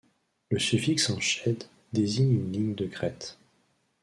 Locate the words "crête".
2.87-3.37